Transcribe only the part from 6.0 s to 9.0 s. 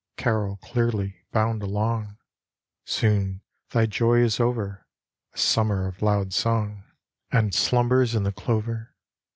loud song, And slumbers in the clover.